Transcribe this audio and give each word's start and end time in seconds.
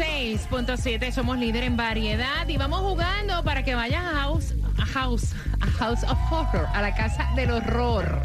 6.7, 0.00 1.12
somos 1.12 1.36
líder 1.38 1.62
en 1.64 1.76
variedad 1.76 2.48
y 2.48 2.56
vamos 2.56 2.80
jugando 2.80 3.44
para 3.44 3.62
que 3.62 3.74
vayas 3.74 4.02
a 4.02 4.14
House, 4.22 4.54
a 4.78 4.86
House, 4.86 5.34
a 5.60 5.66
House 5.66 6.02
of 6.04 6.18
Horror, 6.32 6.66
a 6.72 6.80
la 6.80 6.94
casa 6.94 7.28
del 7.36 7.50
horror. 7.50 8.22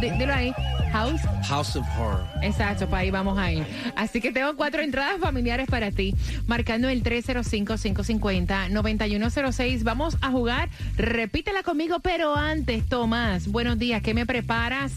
Di- 0.00 0.08
Dilo 0.12 0.32
ahí, 0.32 0.54
House. 0.90 1.20
House 1.46 1.76
of 1.76 1.86
Horror. 1.98 2.26
Exacto, 2.40 2.86
para 2.88 3.02
ahí 3.02 3.10
vamos 3.10 3.38
a 3.38 3.52
ir. 3.52 3.66
Así 3.94 4.22
que 4.22 4.32
tengo 4.32 4.56
cuatro 4.56 4.80
entradas 4.80 5.20
familiares 5.20 5.66
para 5.68 5.90
ti, 5.90 6.14
marcando 6.46 6.88
el 6.88 7.02
305-550-9106. 7.02 9.82
Vamos 9.84 10.16
a 10.22 10.30
jugar, 10.30 10.70
repítela 10.96 11.62
conmigo, 11.62 12.00
pero 12.00 12.34
antes, 12.36 12.88
Tomás, 12.88 13.48
buenos 13.48 13.78
días, 13.78 14.00
¿qué 14.00 14.14
me 14.14 14.24
preparas 14.24 14.92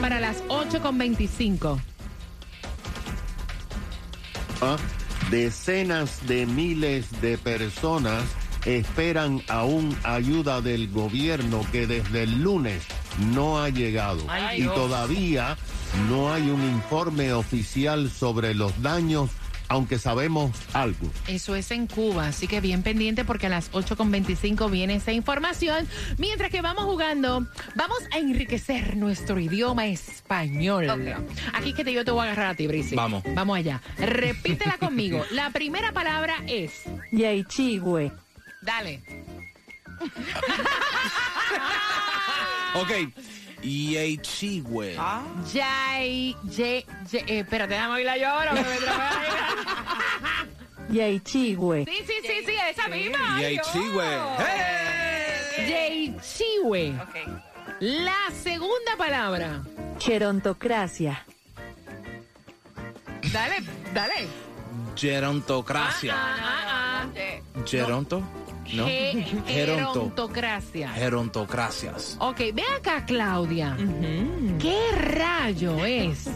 para 0.00 0.18
las 0.18 0.42
8.25? 0.48 1.78
¿ah? 4.62 4.76
Decenas 5.30 6.26
de 6.26 6.46
miles 6.46 7.20
de 7.20 7.38
personas 7.38 8.24
esperan 8.64 9.42
aún 9.48 9.96
ayuda 10.02 10.60
del 10.60 10.90
gobierno 10.90 11.64
que 11.72 11.86
desde 11.86 12.24
el 12.24 12.42
lunes 12.42 12.82
no 13.32 13.62
ha 13.62 13.68
llegado. 13.68 14.24
y 14.56 14.64
todavía 14.64 15.56
no 16.08 16.32
hay 16.32 16.50
un 16.50 16.62
informe 16.62 17.32
oficial 17.32 18.10
sobre 18.10 18.54
los 18.54 18.80
daños, 18.82 19.30
aunque 19.70 19.98
sabemos 20.00 20.50
algo. 20.72 21.08
Eso 21.28 21.54
es 21.54 21.70
en 21.70 21.86
Cuba, 21.86 22.26
así 22.26 22.48
que 22.48 22.60
bien 22.60 22.82
pendiente 22.82 23.24
porque 23.24 23.46
a 23.46 23.50
las 23.50 23.70
8.25 23.70 24.68
viene 24.68 24.96
esa 24.96 25.12
información. 25.12 25.88
Mientras 26.18 26.50
que 26.50 26.60
vamos 26.60 26.84
jugando, 26.84 27.46
vamos 27.76 27.98
a 28.12 28.18
enriquecer 28.18 28.96
nuestro 28.96 29.38
idioma 29.38 29.86
español. 29.86 30.88
Aquí 31.54 31.72
que 31.72 31.84
te, 31.84 31.92
yo 31.92 32.04
te 32.04 32.10
voy 32.10 32.22
a 32.26 32.32
agarrar 32.32 32.50
a 32.50 32.54
ti, 32.56 32.66
Brice. 32.66 32.96
Vamos. 32.96 33.22
Vamos 33.32 33.56
allá. 33.56 33.80
Repítela 33.96 34.76
conmigo. 34.80 35.24
La 35.30 35.50
primera 35.50 35.92
palabra 35.92 36.34
es... 36.48 36.82
Yaichigüe. 37.12 38.10
Dale. 38.62 39.00
Ok. 42.74 42.90
Yeichigüe. 43.62 44.96
Yay, 45.52 46.36
ye, 46.56 46.86
ye, 47.10 47.18
eh, 47.26 47.40
espérate, 47.40 47.74
déjame 47.74 47.94
oírla 47.94 48.16
yo 48.16 48.28
ahora. 48.28 48.50
porque 48.50 48.68
me 48.68 48.76
trabé 48.76 49.04
sí, 51.86 52.04
sí, 52.06 52.14
sí, 52.22 52.44
sí, 52.46 52.52
esa 52.70 52.88
misma. 52.88 53.36
Ay. 53.36 53.60
Yeichihue. 55.68 56.94
La 57.80 58.30
segunda 58.42 58.96
palabra. 58.98 59.62
Gerontocracia. 59.98 61.24
Dale, 63.32 63.62
dale. 63.94 64.26
Gerontocracia. 64.96 66.14
Ah, 66.16 67.04
ah, 67.04 67.64
Geronto? 67.64 68.22
¿No? 68.72 68.86
Ge- 68.86 69.24
Geronto. 69.46 69.92
Gerontocracia. 69.92 70.88
Gerontocracias. 70.90 72.16
Ok, 72.20 72.38
ve 72.54 72.62
acá, 72.78 73.04
Claudia. 73.06 73.76
¿Qué 74.58 74.78
rayo 74.96 75.84
es 75.84 76.28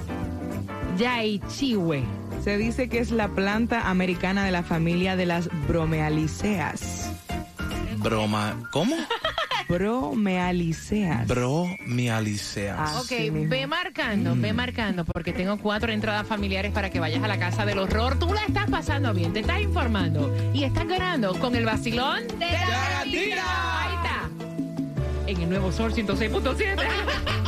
Yaichihue? 0.98 2.02
Se 2.42 2.58
dice 2.58 2.88
que 2.88 2.98
es 2.98 3.10
la 3.10 3.28
planta 3.28 3.88
americana 3.88 4.44
de 4.44 4.50
la 4.52 4.62
familia 4.62 5.16
de 5.16 5.26
las 5.26 5.48
bromealiceas. 5.66 7.10
Broma. 7.98 8.68
¿Cómo? 8.70 8.96
Bromealiceas. 9.68 11.26
Bromialiceas. 11.26 12.78
Ah. 12.78 13.00
Ok, 13.00 13.10
mismo. 13.32 13.48
ve 13.48 13.66
marcando, 13.66 14.34
ve 14.36 14.52
marcando, 14.52 15.04
porque 15.04 15.32
tengo 15.32 15.58
cuatro 15.58 15.92
entradas 15.92 16.26
familiares 16.26 16.72
para 16.72 16.90
que 16.90 17.00
vayas 17.00 17.22
a 17.22 17.28
la 17.28 17.38
casa 17.38 17.64
del 17.64 17.78
horror. 17.78 18.18
Tú 18.18 18.32
la 18.32 18.42
estás 18.44 18.70
pasando 18.70 19.12
bien, 19.14 19.32
te 19.32 19.40
estás 19.40 19.60
informando 19.60 20.34
y 20.52 20.64
estás 20.64 20.86
ganando 20.86 21.38
con 21.38 21.54
el 21.54 21.64
vacilón 21.64 22.26
de 22.38 22.50
la 22.50 23.04
gatita. 23.04 23.82
Ahí 23.82 23.94
está. 23.96 24.30
En 25.26 25.40
el 25.40 25.48
nuevo 25.48 25.72
Sol 25.72 25.92
106.7. 25.94 26.84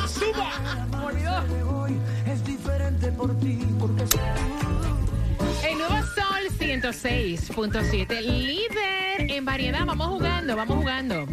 El 5.68 5.78
nuevo 5.78 5.96
Sol 6.14 6.58
106.7, 6.58 8.20
líder 8.20 9.30
en 9.30 9.44
variedad. 9.44 9.84
Vamos 9.84 10.08
jugando, 10.08 10.56
vamos 10.56 10.76
jugando. 10.76 11.26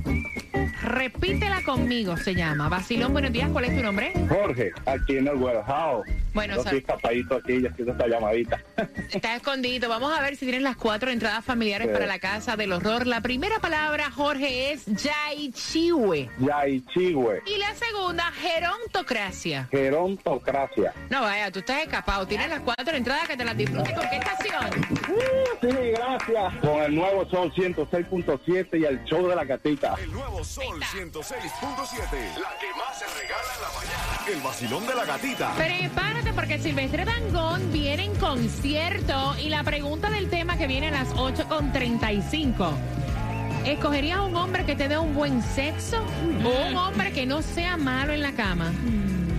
Repítela 0.94 1.64
conmigo, 1.64 2.16
se 2.18 2.36
llama. 2.36 2.70
Vacilón, 2.70 3.14
buenos 3.14 3.32
días, 3.32 3.50
¿cuál 3.52 3.66
es 3.66 3.76
tu 3.76 3.82
nombre? 3.82 4.14
Jorge, 4.30 4.72
aquí 4.86 5.18
en 5.18 5.28
el 5.28 5.36
warehouse. 5.36 6.06
Bueno, 6.36 6.54
Yo 6.56 6.62
estoy 6.62 6.78
escapadito 6.80 7.36
aquí 7.36 7.54
y 7.54 7.66
haciendo 7.66 7.94
esta 7.94 8.08
llamadita. 8.08 8.60
Está 9.12 9.36
escondido. 9.36 9.90
Vamos 9.90 10.16
a 10.18 10.22
ver 10.22 10.36
si 10.36 10.46
tienes 10.46 10.62
las 10.62 10.76
cuatro 10.76 11.10
entradas 11.10 11.44
familiares 11.44 11.88
Sí. 11.88 11.94
para 11.94 12.06
la 12.06 12.20
casa 12.20 12.56
del 12.56 12.72
horror. 12.74 13.08
La 13.08 13.22
primera 13.22 13.58
palabra, 13.60 14.12
Jorge, 14.12 14.72
es 14.72 14.86
Yaichihue. 14.86 16.30
Yaichigüe, 16.40 17.42
Y 17.48 17.58
la 17.58 17.74
segunda, 17.76 18.32
gerontocracia. 18.32 19.68
gerontocracia. 19.72 20.94
No 21.10 21.22
vaya, 21.22 21.50
tú 21.52 21.60
estás 21.60 21.82
escapado. 21.84 22.28
Tienes 22.28 22.50
las 22.50 22.60
cuatro 22.62 22.96
entradas 22.96 23.28
que 23.28 23.36
te 23.38 23.44
las 23.46 23.58
disfrutes. 23.58 23.94
¿Con 23.94 24.10
qué 24.10 24.18
estación? 24.18 25.03
Sí, 25.62 25.68
gracias. 25.68 26.56
Con 26.62 26.82
el 26.82 26.96
nuevo 26.96 27.26
Sol 27.30 27.52
106.7 27.54 28.80
y 28.80 28.86
el 28.86 29.04
show 29.06 29.28
de 29.28 29.36
la 29.36 29.46
gatita. 29.46 29.96
El 30.02 30.12
nuevo 30.12 30.44
Sol 30.44 30.82
106.7. 30.82 31.32
La 32.40 32.58
que 32.60 32.70
más 32.78 33.00
se 33.00 33.06
regala 33.06 33.50
en 33.56 33.62
la 33.62 33.70
mañana. 33.74 34.28
El 34.28 34.42
vacilón 34.42 34.86
de 34.86 34.96
la 34.96 35.06
gatita. 35.06 35.54
Prepárate 35.56 36.34
porque 36.34 36.60
Silvestre 36.60 37.06
Dangón 37.06 37.72
viene 37.72 38.06
en 38.06 38.16
concierto 38.16 39.36
y 39.42 39.50
la 39.50 39.64
pregunta 39.64 40.10
del 40.10 40.30
tema 40.30 40.58
que 40.58 40.68
viene 40.68 40.90
a 40.90 40.92
las 40.92 41.14
8.35. 41.16 42.74
¿Escogerías 43.66 44.20
un 44.20 44.36
hombre 44.36 44.66
que 44.66 44.76
te 44.76 44.90
dé 44.90 44.98
un 44.98 45.14
buen 45.14 45.42
sexo 45.42 46.04
o 46.44 46.68
un 46.68 46.76
hombre 46.76 47.14
que 47.14 47.26
no 47.26 47.42
sea 47.42 47.78
malo 47.78 48.12
en 48.12 48.22
la 48.22 48.34
cama? 48.34 48.74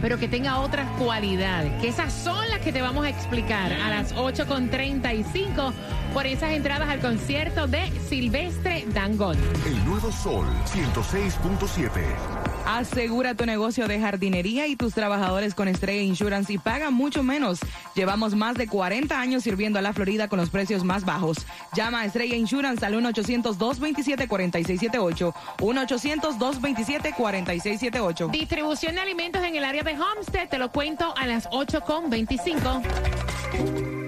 Pero 0.04 0.18
que 0.18 0.28
tenga 0.28 0.60
otras 0.60 0.86
cualidades, 0.98 1.80
que 1.80 1.88
esas 1.88 2.12
son 2.12 2.46
las 2.50 2.60
que 2.60 2.74
te 2.74 2.82
vamos 2.82 3.06
a 3.06 3.08
explicar 3.08 3.72
a 3.72 3.88
las 3.88 4.14
8.35 4.14 5.72
por 6.12 6.26
esas 6.26 6.50
entradas 6.50 6.90
al 6.90 7.00
concierto 7.00 7.66
de 7.66 7.90
Silvestre 8.06 8.84
Dangón. 8.92 9.38
El 9.64 9.82
nuevo 9.86 10.12
Sol 10.12 10.44
106.7. 10.66 12.53
Asegura 12.66 13.34
tu 13.34 13.44
negocio 13.44 13.86
de 13.88 14.00
jardinería 14.00 14.66
y 14.66 14.76
tus 14.76 14.94
trabajadores 14.94 15.54
con 15.54 15.68
Estrella 15.68 16.00
Insurance 16.02 16.50
y 16.52 16.58
paga 16.58 16.90
mucho 16.90 17.22
menos. 17.22 17.60
Llevamos 17.94 18.34
más 18.34 18.56
de 18.56 18.66
40 18.66 19.20
años 19.20 19.42
sirviendo 19.42 19.78
a 19.78 19.82
la 19.82 19.92
Florida 19.92 20.28
con 20.28 20.38
los 20.38 20.48
precios 20.50 20.82
más 20.82 21.04
bajos. 21.04 21.46
Llama 21.74 22.00
a 22.00 22.06
Estrella 22.06 22.36
Insurance 22.36 22.82
al 22.84 22.94
1-800-227-4678. 22.94 25.34
1-800-227-4678. 25.58 28.30
Distribución 28.30 28.94
de 28.94 29.00
alimentos 29.00 29.42
en 29.42 29.56
el 29.56 29.64
área 29.64 29.82
de 29.82 29.98
Homestead, 29.98 30.48
te 30.48 30.58
lo 30.58 30.70
cuento 30.72 31.14
a 31.16 31.26
las 31.26 31.48
8.25. 31.50 34.03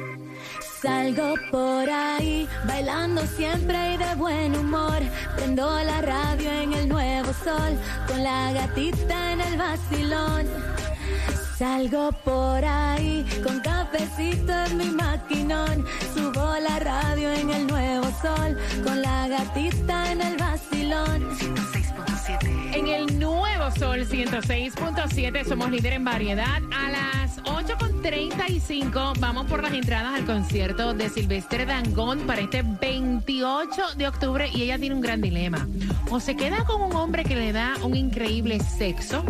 Salgo 0.87 1.35
por 1.51 1.91
ahí, 1.91 2.49
bailando 2.65 3.27
siempre 3.27 3.95
y 3.95 3.97
de 3.97 4.15
buen 4.15 4.55
humor. 4.55 5.01
Prendo 5.35 5.67
la 5.83 6.01
radio 6.01 6.49
en 6.49 6.73
el 6.75 6.89
nuevo 6.89 7.33
sol, 7.43 7.77
con 8.07 8.23
la 8.23 8.53
gatita 8.53 9.33
en 9.33 9.41
el 9.41 9.59
vacilón. 9.59 10.47
Salgo 11.59 12.13
por 12.25 12.65
ahí, 12.65 13.27
con 13.43 13.59
cafecito 13.63 14.53
en 14.53 14.77
mi 14.77 14.91
maquinón. 14.91 15.85
Subo 16.15 16.55
la 16.61 16.79
radio 16.79 17.33
en 17.33 17.51
el 17.51 17.67
nuevo 17.67 18.07
sol, 18.23 18.57
con 18.85 19.03
la 19.03 19.27
gatita 19.27 20.13
en 20.13 20.23
el 20.23 20.37
vacilón. 20.37 21.76
106.7. 22.27 22.75
En 22.75 22.89
el 22.89 23.19
nuevo 23.19 23.71
Sol 23.79 24.07
106.7 24.07 25.45
somos 25.45 25.71
líder 25.71 25.95
en 25.95 26.05
variedad. 26.05 26.61
A 26.75 26.91
las 26.91 27.43
8.35 27.45 29.19
vamos 29.21 29.47
por 29.47 29.63
las 29.63 29.73
entradas 29.73 30.15
al 30.15 30.25
concierto 30.25 30.95
de 30.95 31.09
Silvestre 31.09 31.67
Dangón 31.67 32.21
para 32.21 32.41
este 32.41 32.63
28 32.63 33.95
de 33.97 34.09
octubre 34.09 34.51
y 34.53 34.63
ella 34.63 34.79
tiene 34.79 34.95
un 34.95 35.01
gran 35.01 35.21
dilema. 35.21 35.67
O 36.11 36.21
se 36.21 36.37
queda 36.37 36.65
con 36.65 36.83
un 36.83 36.95
hombre 36.95 37.25
que 37.25 37.37
le 37.37 37.53
da 37.53 37.75
un 37.83 37.95
increíble 37.95 38.61
sexo, 38.61 39.25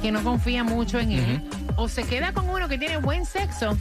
que 0.00 0.12
no 0.12 0.22
confía 0.22 0.64
mucho 0.64 0.98
en 0.98 1.12
él, 1.12 1.50
o 1.76 1.88
se 1.88 2.04
queda 2.04 2.32
con 2.32 2.48
uno 2.48 2.68
que 2.68 2.78
tiene 2.78 2.98
buen 2.98 3.26
sexo 3.26 3.76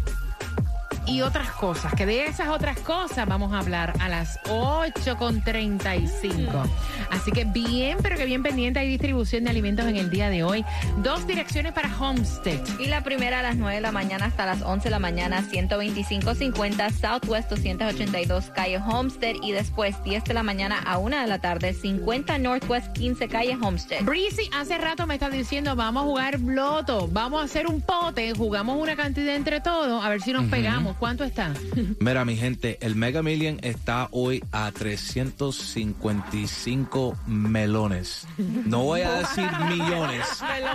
y 1.07 1.21
otras 1.21 1.49
cosas, 1.51 1.93
que 1.93 2.05
de 2.05 2.25
esas 2.25 2.49
otras 2.49 2.77
cosas 2.79 3.25
vamos 3.27 3.53
a 3.53 3.59
hablar 3.59 3.93
a 3.99 4.09
las 4.09 4.41
8.35. 4.43 6.67
Así 7.09 7.31
que 7.31 7.45
bien, 7.45 7.97
pero 8.01 8.17
que 8.17 8.25
bien 8.25 8.43
pendiente, 8.43 8.79
hay 8.79 8.89
distribución 8.89 9.45
de 9.45 9.49
alimentos 9.49 9.85
en 9.85 9.95
el 9.95 10.09
día 10.09 10.29
de 10.29 10.43
hoy. 10.43 10.65
Dos 10.97 11.25
direcciones 11.25 11.71
para 11.73 11.89
Homestead. 11.97 12.59
Y 12.79 12.87
la 12.87 13.03
primera 13.03 13.39
a 13.39 13.41
las 13.41 13.55
9 13.55 13.75
de 13.75 13.81
la 13.81 13.91
mañana 13.91 14.25
hasta 14.25 14.45
las 14.45 14.61
11 14.61 14.83
de 14.85 14.91
la 14.91 14.99
mañana, 14.99 15.41
125.50 15.41 16.91
Southwest 16.91 17.49
282 17.49 18.51
calle 18.53 18.77
Homestead. 18.77 19.35
Y 19.41 19.53
después 19.53 19.95
10 20.03 20.25
de 20.25 20.33
la 20.33 20.43
mañana 20.43 20.79
a 20.85 20.97
1 20.97 21.21
de 21.21 21.27
la 21.27 21.39
tarde, 21.39 21.73
50 21.73 22.37
Northwest 22.39 22.91
15 22.93 23.27
calle 23.29 23.57
Homestead. 23.61 24.03
Breezy 24.03 24.49
hace 24.53 24.77
rato 24.77 25.07
me 25.07 25.13
está 25.13 25.29
diciendo, 25.29 25.75
vamos 25.75 26.03
a 26.03 26.05
jugar 26.05 26.39
loto, 26.41 27.07
vamos 27.11 27.41
a 27.41 27.45
hacer 27.45 27.67
un 27.67 27.81
pote, 27.81 28.33
jugamos 28.33 28.77
una 28.77 28.95
cantidad 28.95 29.35
entre 29.35 29.61
todos, 29.61 30.03
a 30.03 30.09
ver 30.09 30.21
si 30.21 30.33
nos 30.33 30.45
pegamos. 30.45 30.96
¿Cuánto 30.99 31.23
está? 31.23 31.53
Mira, 31.99 32.25
mi 32.25 32.35
gente, 32.35 32.79
el 32.81 32.95
Mega 32.95 33.21
Million 33.21 33.59
está 33.61 34.07
hoy 34.11 34.43
a 34.51 34.71
355 34.71 37.15
melones. 37.27 38.25
No 38.37 38.81
voy 38.83 39.01
a 39.01 39.19
decir 39.19 39.47
millones, 39.69 40.25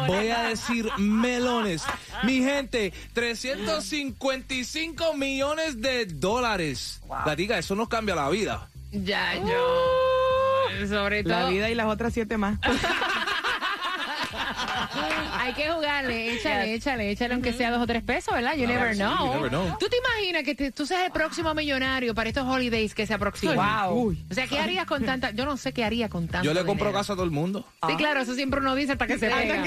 voy 0.07 0.29
a 0.29 0.45
decir 0.45 0.89
melones. 0.99 1.83
Mi 2.25 2.43
gente, 2.43 2.93
355 3.13 5.15
millones 5.15 5.81
de 5.81 6.07
dólares. 6.07 7.01
Gatica, 7.27 7.59
eso 7.59 7.75
nos 7.75 7.89
cambia 7.89 8.15
la 8.15 8.29
vida. 8.29 8.69
Ya, 8.93 9.35
yo. 9.35 10.87
Sobre 10.89 11.23
todo. 11.23 11.33
La 11.33 11.49
vida 11.49 11.71
y 11.71 11.75
las 11.75 11.87
otras 11.87 12.13
siete 12.13 12.37
más. 12.39 12.59
Hay 15.35 15.53
que 15.55 15.69
jugarle, 15.71 16.35
échale, 16.37 16.75
échale, 16.75 17.11
échale 17.11 17.35
aunque 17.35 17.53
sea 17.53 17.71
dos 17.71 17.83
o 17.83 17.87
tres 17.87 18.03
pesos, 18.03 18.33
¿verdad? 18.35 18.55
You, 18.55 18.67
never, 18.67 18.93
sí, 18.95 19.01
know. 19.01 19.27
you 19.27 19.33
never 19.35 19.49
know. 19.51 19.77
¿Tú 19.79 19.89
te 19.89 19.97
imaginas 19.97 20.43
que 20.45 20.55
te- 20.55 20.71
tú 20.73 20.87
seas 20.87 21.05
el 21.07 21.13
próximo 21.13 21.53
millonario 21.55 22.15
para 22.15 22.29
estos 22.29 22.47
holidays 22.47 22.95
que 22.95 23.07
se 23.07 23.15
aproximan? 23.15 23.57
Wow. 23.57 24.15
O 24.31 24.35
sea, 24.35 24.47
¿qué 24.47 24.59
harías 24.59 24.87
con 24.87 25.05
tanta? 25.05 25.31
Yo 25.33 25.45
no 25.45 25.57
sé 25.57 25.73
qué 25.73 25.85
haría 25.85 26.09
con 26.09 26.29
tanto 26.29 26.45
Yo 26.47 26.55
le 26.55 26.61
compro 26.65 26.87
dinero. 26.87 26.99
casa 27.01 27.13
a 27.15 27.17
todo 27.17 27.25
el 27.25 27.31
mundo. 27.31 27.67
Sí, 27.89 27.97
claro, 27.97 28.21
eso 28.21 28.35
siempre 28.35 28.61
uno 28.61 28.75
dice 28.75 28.93
hasta 28.93 29.07
que 29.07 29.19
se 29.19 29.29
pega. 29.29 29.63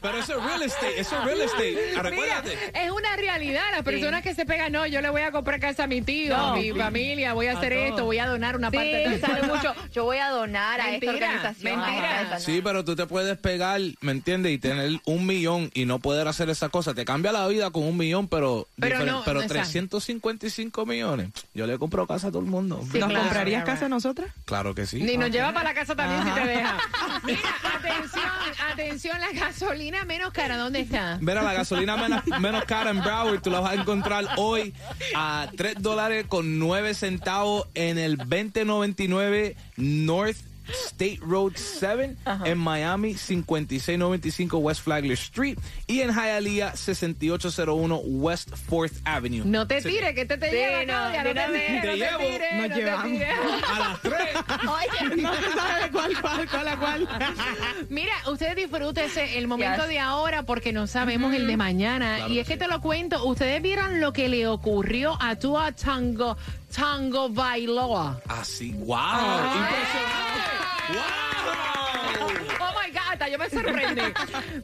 Pero 0.00 0.18
eso 0.18 0.36
es 0.38 0.44
real 0.44 0.62
estate, 0.62 1.00
eso 1.00 1.16
es 1.18 1.24
real 1.24 1.40
estate. 1.42 1.76
Mira, 1.90 2.02
Recuérdate. 2.02 2.58
es 2.74 2.90
una 2.90 3.14
realidad. 3.16 3.62
Las 3.70 3.82
personas 3.82 4.22
que 4.22 4.34
se 4.34 4.44
pegan, 4.44 4.72
no, 4.72 4.84
yo 4.86 5.00
le 5.00 5.10
voy 5.10 5.22
a 5.22 5.30
comprar 5.30 5.60
casa 5.60 5.84
a 5.84 5.86
mi 5.86 6.02
tío, 6.02 6.36
a 6.36 6.56
mi 6.56 6.72
familia, 6.72 7.34
voy 7.34 7.46
a 7.46 7.52
hacer 7.56 7.72
todo. 7.72 7.84
esto, 7.84 8.04
voy 8.04 8.18
a 8.18 8.26
donar 8.26 8.56
una 8.56 8.70
parte 8.70 9.08
de 9.08 9.20
sale 9.20 9.42
mucho. 9.42 9.74
Yo 9.92 10.04
voy 10.04 10.18
a 10.18 10.30
donar 10.30 10.80
a 10.80 10.90
esta 10.94 11.10
organización. 11.10 11.80
mentira. 11.80 12.18
a 12.18 12.22
esta- 12.22 12.40
Sí, 12.40 12.60
pero 12.64 12.84
tú 12.84 12.96
te 12.96 13.01
puedes 13.06 13.38
pegar, 13.38 13.80
¿me 14.00 14.12
entiendes? 14.12 14.52
Y 14.52 14.58
tener 14.58 15.00
un 15.06 15.26
millón 15.26 15.70
y 15.74 15.84
no 15.84 15.98
poder 15.98 16.28
hacer 16.28 16.50
esa 16.50 16.68
cosa. 16.68 16.94
Te 16.94 17.04
cambia 17.04 17.32
la 17.32 17.46
vida 17.48 17.70
con 17.70 17.84
un 17.84 17.96
millón, 17.96 18.28
pero, 18.28 18.68
Pero 18.78 19.04
no, 19.04 19.22
pero 19.24 19.40
no, 19.40 19.42
exacto. 19.42 19.48
355 19.48 20.86
millones. 20.86 21.30
Yo 21.54 21.66
le 21.66 21.78
compro 21.78 22.06
casa 22.06 22.28
a 22.28 22.30
todo 22.30 22.42
el 22.42 22.48
mundo. 22.48 22.80
Sí, 22.90 22.98
¿Nos 22.98 23.08
claro, 23.08 23.24
comprarías 23.24 23.64
claro. 23.64 23.74
casa 23.74 23.86
a 23.86 23.88
nosotras? 23.88 24.30
Claro 24.44 24.74
que 24.74 24.86
sí. 24.86 25.02
Ni 25.02 25.16
nos 25.16 25.30
lleva 25.30 25.52
para 25.52 25.70
la 25.70 25.74
casa 25.74 25.94
también 25.94 26.22
si 26.24 26.40
te 26.40 26.46
deja. 26.46 26.78
Mira, 27.24 27.40
atención, 27.76 28.24
atención, 28.72 29.20
la 29.20 29.32
gasolina 29.32 30.04
menos 30.04 30.32
cara, 30.32 30.56
¿dónde 30.56 30.80
está? 30.80 31.18
Mira, 31.20 31.42
la 31.42 31.52
gasolina 31.52 31.96
menos, 31.96 32.22
menos 32.40 32.64
cara 32.64 32.90
en 32.90 33.00
Broward, 33.00 33.42
tú 33.42 33.50
la 33.50 33.60
vas 33.60 33.72
a 33.72 33.80
encontrar 33.80 34.26
hoy 34.36 34.74
a 35.14 35.48
3 35.56 35.76
dólares 35.80 36.26
con 36.28 36.58
9 36.58 36.94
centavos 36.94 37.66
en 37.74 37.98
el 37.98 38.16
2099 38.16 39.56
North 39.76 40.51
State 40.68 41.18
Road 41.20 41.52
7 41.56 42.16
en 42.44 42.58
Miami, 42.58 43.14
5695 43.14 44.58
West 44.58 44.82
Flagler 44.82 45.12
Street 45.12 45.58
y 45.86 46.00
en 46.00 46.10
Hialeah, 46.14 46.76
6801 46.76 47.96
West 48.04 48.50
4th 48.68 49.00
Avenue. 49.04 49.42
No 49.44 49.66
te 49.66 49.80
tires, 49.82 50.14
que 50.14 50.24
te 50.26 50.38
te 50.38 50.50
Sí, 50.50 50.56
lleva, 50.56 50.78
no, 50.80 50.84
Claudia, 51.12 51.22
no 51.22 51.28
de 51.28 51.34
te 51.34 51.66
tires, 51.66 51.80
Te 51.82 51.86
no 51.86 51.92
te 51.92 51.96
llevo. 51.98 52.18
tires, 52.18 52.52
Nos 52.52 52.68
no 52.68 52.74
te 52.74 52.80
llevamos. 52.80 53.12
tires. 53.12 53.28
A 53.68 53.78
las 53.78 54.00
3. 54.02 54.12
No 55.22 55.34
se 55.34 55.42
sabe 55.52 55.90
cuál, 55.92 56.20
cuál, 56.20 56.48
cuál, 56.48 56.68
a 56.68 56.76
cuál. 56.78 57.08
Mira, 57.90 58.12
ustedes 58.30 58.56
disfrútense 58.56 59.38
el 59.38 59.46
momento 59.48 59.80
Yes. 59.82 59.88
de 59.88 59.98
ahora 59.98 60.42
porque 60.44 60.72
no 60.72 60.86
sabemos 60.86 61.34
el 61.34 61.46
de 61.46 61.56
mañana. 61.56 62.16
Claro 62.18 62.32
y 62.32 62.38
es 62.38 62.46
que 62.46 62.54
sí. 62.54 62.58
te 62.58 62.68
lo 62.68 62.80
cuento, 62.80 63.24
ustedes 63.26 63.60
vieron 63.62 64.00
lo 64.00 64.12
que 64.12 64.28
le 64.28 64.46
ocurrió 64.46 65.16
a 65.20 65.36
Tua 65.36 65.72
Tango, 65.72 66.36
Tango 66.74 67.28
Bailoa. 67.28 68.20
Así, 68.28 68.72
wow. 68.72 68.96
Impresionante. 68.96 70.40
Wow. 70.94 71.31
Sorprendí. 73.62 74.02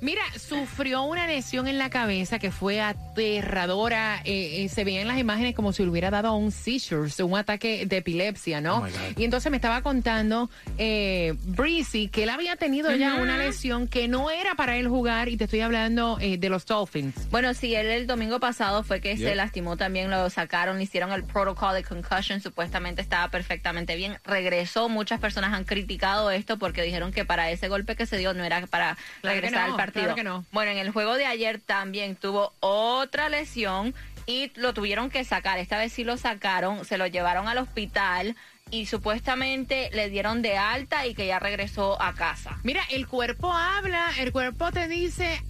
Mira, 0.01 0.23
sufrió 0.39 1.03
una 1.03 1.27
lesión 1.27 1.69
en 1.69 1.79
la 1.79 1.91
cabeza 1.91 2.39
que 2.39 2.51
fue 2.51 2.81
aterradora. 2.81 4.21
Eh, 4.25 4.65
eh, 4.65 4.69
se 4.69 4.85
veían 4.85 5.09
las 5.09 5.19
imágenes 5.19 5.55
como 5.55 5.73
si 5.73 5.83
le 5.83 5.91
hubiera 5.91 6.11
dado 6.11 6.35
un 6.35 6.53
seizure, 6.53 7.11
un 7.23 7.37
ataque 7.37 7.87
de 7.87 7.99
epilepsia, 7.99 8.61
¿no? 8.61 8.79
Oh 8.79 8.87
y 9.17 9.25
entonces 9.25 9.51
me 9.51 9.57
estaba 9.57 9.83
contando 9.83 10.51
eh, 10.79 11.35
Breezy 11.45 12.09
que 12.09 12.23
él 12.25 12.31
había 12.31 12.57
tenido 12.57 12.95
ya 12.95 13.15
una 13.17 13.37
lesión 13.39 13.89
que 13.89 14.09
no 14.09 14.31
era 14.31 14.55
para 14.55 14.77
él 14.77 14.89
jugar. 14.89 15.29
Y 15.29 15.37
te 15.37 15.45
estoy 15.45 15.61
hablando 15.61 16.19
eh, 16.21 16.39
de 16.39 16.49
los 16.49 16.65
Dolphins. 16.67 17.29
Bueno, 17.31 17.53
sí, 17.55 17.75
él 17.75 17.87
el 17.87 18.07
domingo 18.07 18.41
pasado 18.41 18.83
fue 18.83 19.01
que 19.01 19.09
Yeah. 19.19 19.31
se 19.31 19.35
lastimó 19.37 19.77
también, 19.77 20.11
lo 20.11 20.29
sacaron, 20.31 20.77
le 20.77 20.85
hicieron 20.85 21.13
el 21.13 21.25
protocol 21.25 21.75
de 21.75 21.83
concussion, 21.83 22.41
supuestamente 22.41 23.01
estaba 23.03 23.31
perfectamente 23.31 23.97
bien, 23.97 24.19
regresó, 24.23 24.89
muchas 24.89 25.19
personas 25.19 25.55
han 25.55 25.65
criticado 25.65 26.31
esto 26.31 26.59
porque 26.59 26.83
dijeron 26.83 27.11
que 27.11 27.25
para 27.25 27.51
ese 27.51 27.69
golpe 27.69 27.97
que 27.97 28.07
se 28.07 28.17
dio 28.19 28.35
no 28.35 28.45
era 28.45 28.65
para 28.67 28.78
Claro 28.79 28.97
que 29.23 29.29
regresar 29.41 29.67
no, 29.67 29.75
al 29.75 29.77
partido. 29.77 30.05
claro 30.05 30.17
que 30.17 30.25
no. 30.25 30.45
Bueno, 30.53 30.71
en 30.71 30.79
el 30.79 30.91
juego 30.91 31.15
de 31.15 31.27
ayer 31.27 31.61
también 31.61 32.17
tuvo 32.17 32.53
otra 32.61 33.29
lesión 33.29 33.95
y 34.27 34.53
lo 34.57 34.75
tuvieron 34.75 35.11
que 35.11 35.25
sacar, 35.25 35.59
esta 35.59 35.79
vez 35.79 35.93
sí 35.93 36.05
lo 36.05 36.17
sacaron, 36.17 36.85
se 36.85 36.99
lo 36.99 37.07
llevaron 37.07 37.49
al 37.49 37.59
hospital 37.59 38.37
y 38.71 38.87
supuestamente 38.87 39.91
le 39.95 40.11
dieron 40.11 40.43
de 40.43 40.59
alta 40.59 41.07
y 41.07 41.15
que 41.15 41.27
ya 41.27 41.39
regresó 41.39 42.01
a 42.01 42.13
casa. 42.15 42.59
Mira, 42.63 42.83
el 42.91 43.07
cuerpo 43.07 43.53
habla, 43.53 44.11
el 44.19 44.33
cuerpo 44.33 44.71
te 44.71 44.89
dice, 44.89 45.43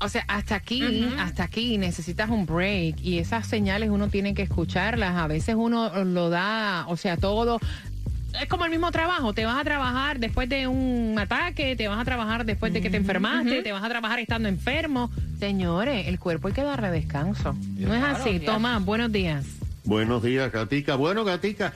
o 0.00 0.08
sea, 0.08 0.24
hasta 0.28 0.54
aquí, 0.54 1.08
hasta 1.18 1.42
aquí 1.42 1.76
necesitas 1.76 2.30
un 2.30 2.46
break 2.46 3.00
y 3.00 3.18
esas 3.18 3.46
señales 3.46 3.90
uno 3.90 4.08
tiene 4.08 4.32
que 4.32 4.42
escucharlas. 4.42 5.16
A 5.16 5.26
veces 5.26 5.56
uno 5.58 6.04
lo 6.04 6.30
da, 6.30 6.84
o 6.86 6.96
sea, 6.96 7.16
todo. 7.16 7.58
Es 8.40 8.48
como 8.48 8.64
el 8.64 8.70
mismo 8.70 8.90
trabajo, 8.92 9.32
te 9.32 9.44
vas 9.44 9.58
a 9.58 9.64
trabajar 9.64 10.20
después 10.20 10.48
de 10.48 10.68
un 10.68 11.16
ataque, 11.18 11.74
te 11.74 11.88
vas 11.88 11.98
a 11.98 12.04
trabajar 12.04 12.44
después 12.44 12.72
de 12.72 12.80
que 12.80 12.88
te 12.88 12.96
enfermaste, 12.96 13.62
te 13.62 13.72
vas 13.72 13.82
a 13.82 13.88
trabajar 13.88 14.20
estando 14.20 14.48
enfermo. 14.48 15.10
Señores, 15.40 16.06
el 16.06 16.18
cuerpo 16.18 16.48
hay 16.48 16.54
que 16.54 16.62
darle 16.62 16.90
descanso. 16.90 17.56
No 17.76 17.94
es 17.94 18.02
así. 18.02 18.38
Tomás, 18.40 18.84
buenos 18.84 19.10
días. 19.10 19.44
Buenos 19.84 20.22
días, 20.22 20.52
Gatica. 20.52 20.94
Bueno, 20.94 21.24
Gatica, 21.24 21.72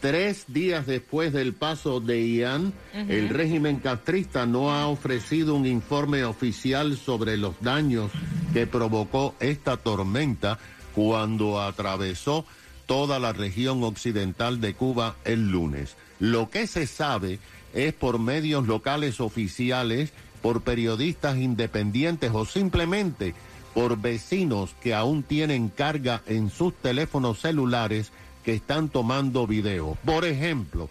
tres 0.00 0.44
días 0.48 0.86
después 0.86 1.32
del 1.32 1.52
paso 1.52 1.98
de 1.98 2.28
Ian, 2.28 2.72
el 2.92 3.28
régimen 3.30 3.76
castrista 3.76 4.46
no 4.46 4.72
ha 4.72 4.86
ofrecido 4.86 5.54
un 5.54 5.66
informe 5.66 6.24
oficial 6.24 6.96
sobre 6.96 7.36
los 7.36 7.60
daños 7.60 8.12
que 8.52 8.66
provocó 8.66 9.34
esta 9.40 9.78
tormenta 9.78 10.58
cuando 10.94 11.60
atravesó 11.60 12.46
toda 12.86 13.18
la 13.18 13.32
región 13.32 13.82
occidental 13.82 14.60
de 14.60 14.74
Cuba 14.74 15.16
el 15.24 15.50
lunes. 15.50 15.96
Lo 16.20 16.50
que 16.50 16.66
se 16.66 16.86
sabe 16.86 17.38
es 17.72 17.92
por 17.92 18.18
medios 18.18 18.66
locales 18.66 19.20
oficiales, 19.20 20.12
por 20.42 20.62
periodistas 20.62 21.38
independientes 21.38 22.30
o 22.32 22.44
simplemente 22.44 23.34
por 23.74 23.98
vecinos 24.00 24.74
que 24.80 24.94
aún 24.94 25.22
tienen 25.22 25.68
carga 25.68 26.22
en 26.26 26.50
sus 26.50 26.74
teléfonos 26.74 27.40
celulares 27.40 28.12
que 28.44 28.54
están 28.54 28.88
tomando 28.88 29.46
video. 29.46 29.98
Por 30.04 30.24
ejemplo, 30.24 30.88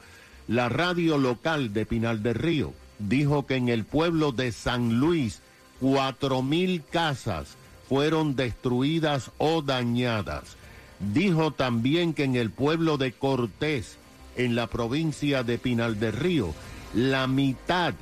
la 0.48 0.68
radio 0.68 1.18
local 1.18 1.72
de 1.72 1.86
Pinal 1.86 2.22
del 2.22 2.36
Río 2.36 2.74
dijo 3.00 3.46
que 3.46 3.56
en 3.56 3.70
el 3.70 3.86
pueblo 3.86 4.32
de 4.32 4.52
San 4.52 5.00
Luis, 5.00 5.42
cuatro 5.80 6.42
mil 6.42 6.84
casas 6.84 7.56
fueron 7.88 8.36
destruidas 8.36 9.32
o 9.38 9.62
dañadas. 9.62 10.58
Dijo 11.00 11.52
también 11.52 12.14
que 12.14 12.24
en 12.24 12.36
el 12.36 12.50
pueblo 12.50 12.98
de 12.98 13.12
Cortés, 13.14 13.98
en 14.36 14.56
la 14.56 14.68
provincia 14.68 15.44
de 15.44 15.58
Pinal 15.58 16.00
del 16.00 16.14
Río, 16.14 16.54
la 16.94 17.28
mitad 17.28 17.94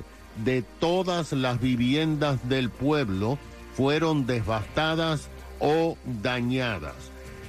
de 0.44 0.62
todas 0.62 1.32
las 1.32 1.60
viviendas 1.60 2.48
del 2.48 2.70
pueblo 2.70 3.38
fueron 3.74 4.26
devastadas 4.26 5.28
o 5.60 5.96
dañadas. 6.22 6.94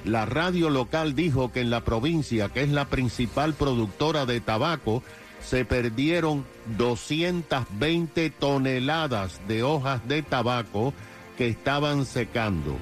La 0.04 0.26
radio 0.26 0.68
local 0.68 1.14
dijo 1.14 1.50
que 1.50 1.60
en 1.60 1.70
la 1.70 1.82
provincia, 1.82 2.50
que 2.50 2.62
es 2.62 2.68
la 2.68 2.86
principal 2.86 3.54
productora 3.54 4.26
de 4.26 4.40
tabaco, 4.40 5.02
se 5.42 5.64
perdieron 5.64 6.44
220 6.76 8.30
toneladas 8.30 9.40
de 9.46 9.62
hojas 9.62 10.06
de 10.06 10.22
tabaco 10.22 10.92
que 11.36 11.48
estaban 11.48 12.06
secando. 12.06 12.76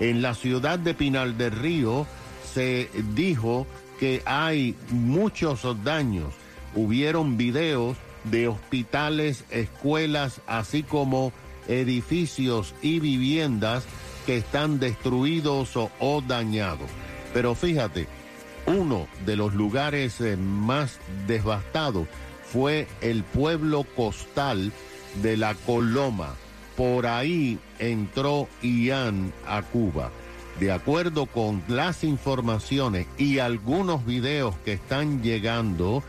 En 0.00 0.22
la 0.22 0.34
ciudad 0.34 0.78
de 0.78 0.94
Pinal 0.94 1.36
del 1.36 1.52
Río 1.52 2.06
se 2.54 2.90
dijo 3.14 3.66
que 3.98 4.22
hay 4.24 4.74
muchos 4.90 5.66
daños. 5.84 6.34
Hubieron 6.74 7.36
videos 7.36 7.96
de 8.24 8.48
hospitales, 8.48 9.44
escuelas, 9.50 10.40
así 10.46 10.82
como 10.82 11.32
edificios 11.66 12.74
y 12.82 13.00
viviendas 13.00 13.84
que 14.26 14.38
están 14.38 14.78
destruidos 14.78 15.76
o, 15.76 16.22
dañados. 16.26 16.88
Pero 17.32 17.54
fíjate, 17.54 18.06
uno 18.66 19.06
de 19.24 19.36
los 19.36 19.54
lugares 19.54 20.20
eh, 20.20 20.36
más 20.36 20.98
devastados 21.26 22.08
fue 22.52 22.86
el 23.00 23.22
pueblo 23.24 23.84
costal 23.96 24.72
de 25.22 25.36
la 25.36 25.54
Coloma. 25.54 26.34
Por 26.76 27.06
ahí 27.06 27.58
entró 27.78 28.48
Ian 28.62 29.32
a 29.46 29.62
Cuba. 29.62 30.10
De 30.60 30.72
acuerdo 30.72 31.26
con 31.26 31.62
las 31.68 32.02
informaciones 32.02 33.06
y 33.16 33.38
algunos 33.38 34.04
videos 34.04 34.56
que 34.64 34.72
están 34.72 35.22
llegando, 35.22 36.02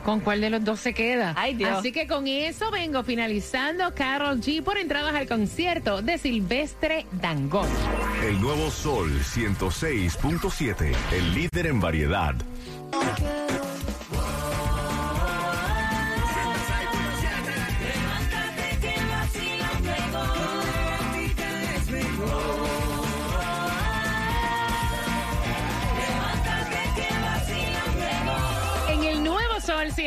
¿Con 0.05 0.21
cuál 0.21 0.41
de 0.41 0.49
los 0.49 0.65
dos 0.65 0.81
se 0.81 0.95
queda? 0.95 1.35
Ay, 1.37 1.55
Dios. 1.55 1.71
Así 1.71 1.93
que 1.93 2.07
con 2.07 2.27
eso 2.27 2.71
vengo 2.71 3.03
finalizando 3.03 3.95
Carol 3.95 4.41
G 4.41 4.63
por 4.63 4.79
entradas 4.79 5.15
al 5.15 5.29
concierto 5.29 6.01
de 6.01 6.17
Silvestre 6.17 7.05
Dangond. 7.13 7.69
El 8.25 8.41
nuevo 8.41 8.71
Sol 8.71 9.11
106.7, 9.21 10.95
el 11.13 11.35
líder 11.35 11.67
en 11.67 11.81
variedad. 11.81 12.35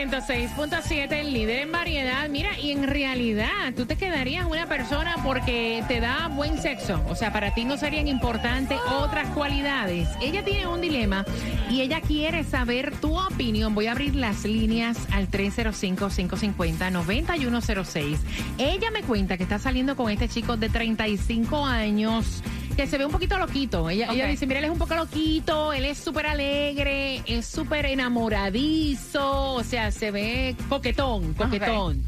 106.7, 0.10 1.12
el 1.12 1.32
líder 1.32 1.60
en 1.60 1.72
variedad. 1.72 2.28
Mira, 2.28 2.58
y 2.58 2.72
en 2.72 2.88
realidad 2.88 3.72
tú 3.76 3.86
te 3.86 3.98
quedarías 3.98 4.48
una 4.48 4.66
persona 4.66 5.18
porque 5.24 5.84
te 5.88 6.00
da 6.00 6.28
buen 6.28 6.60
sexo. 6.60 7.00
O 7.08 7.16
sea, 7.16 7.32
para 7.32 7.54
ti 7.54 7.66
no 7.66 7.78
serían 7.78 8.08
importantes 8.08 8.80
otras 8.90 9.30
cualidades. 9.30 10.10
Ella 10.20 10.44
tiene 10.44 10.66
un 10.66 10.82
dilema 10.82 11.24
y 11.70 11.82
ella 11.82 12.02
quiere 12.02 12.44
saber 12.44 13.00
tu 13.00 13.16
opinión. 13.16 13.76
Voy 13.76 13.86
a 13.86 13.92
abrir 13.92 14.16
las 14.16 14.44
líneas 14.44 14.98
al 15.12 15.30
305-550-9106. 15.30 18.18
Ella 18.58 18.90
me 18.90 19.04
cuenta 19.04 19.38
que 19.38 19.44
está 19.44 19.60
saliendo 19.60 19.96
con 19.96 20.10
este 20.10 20.28
chico 20.28 20.58
de 20.58 20.70
35 20.70 21.64
años 21.64 22.42
que 22.76 22.88
se 22.88 22.98
ve 22.98 23.06
un 23.06 23.12
poquito 23.12 23.38
loquito. 23.38 23.90
Ella, 23.90 24.12
dice, 24.26 24.48
mira, 24.48 24.60
él 24.60 24.66
es 24.66 24.72
un 24.72 24.78
poco 24.78 24.96
loquito, 24.96 25.74
él 25.74 25.86
es 25.86 25.98
súper 25.98 26.26
alegre, 26.26 27.22
es 27.26 27.46
súper 27.46 27.86
enamoradizo, 27.86 29.54
o 29.54 29.64
sea, 29.64 29.92
se 29.92 30.12
ve 30.12 30.56
coquetón, 30.70 31.34
coquetón. 31.34 32.04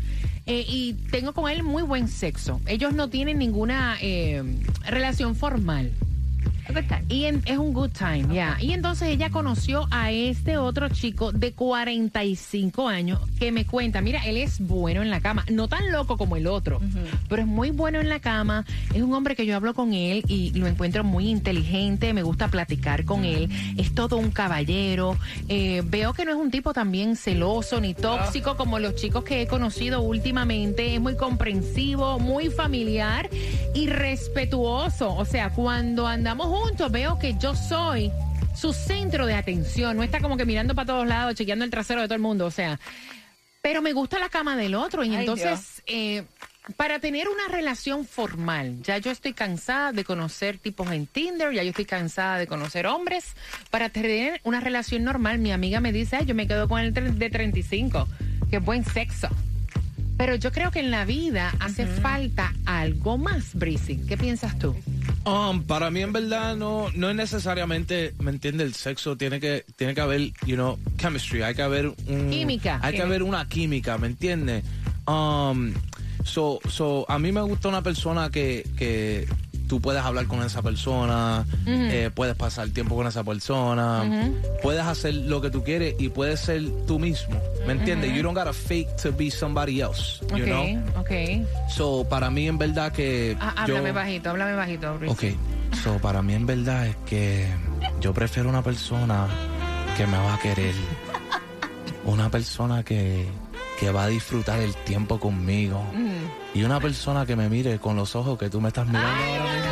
Eh, 0.45 0.65
y 0.67 0.93
tengo 1.09 1.33
con 1.33 1.49
él 1.49 1.63
muy 1.63 1.83
buen 1.83 2.07
sexo. 2.07 2.59
Ellos 2.65 2.93
no 2.93 3.09
tienen 3.09 3.37
ninguna 3.37 3.97
eh, 4.01 4.43
relación 4.85 5.35
formal. 5.35 5.93
Y 7.09 7.25
en- 7.25 7.41
es 7.45 7.57
un 7.57 7.73
good 7.73 7.91
time, 7.91 8.33
ya. 8.33 8.57
Y 8.59 8.73
entonces 8.73 9.09
ella 9.09 9.29
conoció 9.29 9.87
a 9.91 10.11
este 10.11 10.57
otro 10.57 10.89
chico 10.89 11.31
de 11.31 11.53
45 11.53 12.87
años 12.87 13.19
que 13.39 13.51
me 13.51 13.65
cuenta, 13.65 14.01
mira, 14.01 14.25
él 14.25 14.37
es 14.37 14.59
bueno 14.59 15.01
en 15.01 15.09
la 15.09 15.21
cama, 15.21 15.45
no 15.51 15.67
tan 15.67 15.91
loco 15.91 16.17
como 16.17 16.35
el 16.37 16.47
otro, 16.47 16.81
pero 17.29 17.41
es 17.41 17.47
muy 17.47 17.71
bueno 17.71 17.99
en 17.99 18.09
la 18.09 18.19
cama. 18.19 18.65
Es 18.93 19.01
un 19.01 19.13
hombre 19.13 19.35
que 19.35 19.45
yo 19.45 19.55
hablo 19.55 19.73
con 19.73 19.93
él 19.93 20.23
y 20.27 20.51
lo 20.51 20.67
encuentro 20.67 21.03
muy 21.03 21.29
inteligente, 21.29 22.13
me 22.13 22.23
gusta 22.23 22.47
platicar 22.47 23.05
con 23.05 23.25
él. 23.25 23.49
Es 23.77 23.93
todo 23.93 24.17
un 24.17 24.31
caballero. 24.31 25.17
Eh, 25.49 25.81
veo 25.85 26.13
que 26.13 26.25
no 26.25 26.31
es 26.31 26.37
un 26.37 26.51
tipo 26.51 26.73
también 26.73 27.15
celoso 27.15 27.79
ni 27.81 27.93
tóxico 27.93 28.55
como 28.57 28.79
los 28.79 28.95
chicos 28.95 29.23
que 29.23 29.41
he 29.41 29.47
conocido 29.47 30.01
últimamente. 30.01 30.95
Es 30.95 31.01
muy 31.01 31.15
comprensivo, 31.15 32.19
muy 32.19 32.49
familiar 32.49 33.29
y 33.73 33.87
respetuoso. 33.87 35.13
O 35.15 35.25
sea, 35.25 35.49
cuando 35.51 36.07
andamos 36.07 36.47
juntos 36.47 36.62
veo 36.89 37.17
que 37.19 37.35
yo 37.39 37.55
soy 37.55 38.11
su 38.55 38.73
centro 38.73 39.25
de 39.25 39.33
atención. 39.35 39.97
No 39.97 40.03
está 40.03 40.19
como 40.19 40.37
que 40.37 40.45
mirando 40.45 40.75
para 40.75 40.87
todos 40.87 41.07
lados, 41.07 41.35
chequeando 41.35 41.65
el 41.65 41.71
trasero 41.71 42.01
de 42.01 42.07
todo 42.07 42.15
el 42.15 42.21
mundo. 42.21 42.45
O 42.45 42.51
sea, 42.51 42.79
pero 43.61 43.81
me 43.81 43.93
gusta 43.93 44.19
la 44.19 44.29
cama 44.29 44.55
del 44.55 44.75
otro. 44.75 45.03
Y 45.03 45.09
Ay, 45.09 45.21
entonces, 45.21 45.81
eh, 45.87 46.23
para 46.77 46.99
tener 46.99 47.27
una 47.29 47.47
relación 47.55 48.05
formal, 48.05 48.81
ya 48.83 48.97
yo 48.97 49.11
estoy 49.11 49.33
cansada 49.33 49.91
de 49.91 50.03
conocer 50.03 50.57
tipos 50.57 50.91
en 50.91 51.07
Tinder, 51.07 51.53
ya 51.53 51.63
yo 51.63 51.69
estoy 51.69 51.85
cansada 51.85 52.37
de 52.37 52.47
conocer 52.47 52.87
hombres. 52.87 53.33
Para 53.69 53.89
tener 53.89 54.41
una 54.43 54.59
relación 54.59 55.03
normal, 55.03 55.39
mi 55.39 55.51
amiga 55.51 55.79
me 55.79 55.91
dice, 55.91 56.17
"Ay, 56.17 56.25
yo 56.25 56.35
me 56.35 56.47
quedo 56.47 56.67
con 56.67 56.81
el 56.81 56.93
de 56.93 57.29
35, 57.29 58.07
que 58.49 58.59
buen 58.59 58.85
sexo. 58.85 59.29
Pero 60.17 60.35
yo 60.35 60.51
creo 60.51 60.71
que 60.71 60.79
en 60.79 60.91
la 60.91 61.05
vida 61.05 61.53
hace 61.59 61.85
falta 61.85 62.53
algo 62.65 63.17
más, 63.17 63.55
Breezy. 63.55 63.97
¿Qué 64.07 64.17
piensas 64.17 64.57
tú? 64.59 64.75
Um, 65.25 65.63
para 65.63 65.89
mí 65.89 66.01
en 66.01 66.13
verdad 66.13 66.55
no, 66.55 66.87
no 66.95 67.09
es 67.09 67.15
necesariamente, 67.15 68.13
¿me 68.19 68.31
entiende? 68.31 68.63
El 68.63 68.73
sexo 68.73 69.15
tiene 69.15 69.39
que, 69.39 69.65
tiene 69.75 69.95
que 69.95 70.01
haber, 70.01 70.33
you 70.45 70.55
know, 70.55 70.77
chemistry, 70.97 71.41
hay 71.41 71.55
que 71.55 71.61
haber 71.61 71.87
un... 71.87 72.29
Química. 72.29 72.79
Hay 72.83 72.95
que 72.95 73.01
haber 73.01 73.23
una 73.23 73.47
química, 73.47 73.97
¿me 73.97 74.07
entiende? 74.07 74.63
Um, 75.07 75.73
so, 76.23 76.59
so, 76.69 77.05
a 77.09 77.17
mí 77.19 77.31
me 77.31 77.41
gusta 77.41 77.69
una 77.69 77.81
persona 77.81 78.29
que, 78.29 78.67
que 78.77 79.27
tú 79.73 79.81
puedes 79.81 80.03
hablar 80.03 80.27
con 80.27 80.43
esa 80.43 80.61
persona, 80.61 81.45
eh, 81.65 82.11
puedes 82.13 82.35
pasar 82.35 82.69
tiempo 82.69 82.95
con 82.95 83.07
esa 83.07 83.23
persona, 83.23 84.03
puedes 84.61 84.83
hacer 84.83 85.15
lo 85.15 85.41
que 85.41 85.49
tú 85.49 85.63
quieres 85.63 85.95
y 85.97 86.09
puedes 86.09 86.41
ser 86.41 86.61
tú 86.85 86.99
mismo. 86.99 87.41
¿Me 87.65 87.73
entiendes? 87.73 88.13
You 88.15 88.21
don't 88.21 88.37
gotta 88.37 88.53
fake 88.53 88.95
to 89.01 89.11
be 89.11 89.31
somebody 89.31 89.81
else. 89.81 90.19
You 90.29 90.43
Ok, 90.43 90.45
know? 90.45 90.99
ok. 90.99 91.11
So, 91.69 92.05
para 92.07 92.29
mí 92.29 92.47
en 92.47 92.59
verdad 92.59 92.91
que. 92.91 93.35
Ah, 93.41 93.65
yo- 93.67 93.77
háblame 93.77 93.91
bajito, 93.93 94.29
háblame 94.29 94.53
bajito. 94.53 94.95
Luis. 94.99 95.11
Ok, 95.11 95.23
so 95.83 95.97
para 95.97 96.21
mí 96.21 96.35
en 96.35 96.45
verdad 96.45 96.85
es 96.85 96.95
que 97.07 97.47
yo 97.99 98.13
prefiero 98.13 98.49
una 98.49 98.61
persona 98.61 99.25
que 99.97 100.05
me 100.05 100.17
va 100.19 100.35
a 100.35 100.39
querer. 100.39 100.75
Una 102.05 102.29
persona 102.29 102.83
que, 102.83 103.25
que 103.79 103.89
va 103.89 104.03
a 104.03 104.07
disfrutar 104.07 104.59
el 104.59 104.75
tiempo 104.75 105.19
conmigo. 105.19 105.81
Y 106.53 106.61
una 106.63 106.79
persona 106.79 107.25
que 107.25 107.35
me 107.35 107.49
mire 107.49 107.79
con 107.79 107.95
los 107.95 108.15
ojos 108.15 108.37
que 108.37 108.47
tú 108.49 108.61
me 108.61 108.67
estás 108.67 108.85
mirando 108.85 109.09
ahora 109.09 109.53
mismo. 109.55 109.62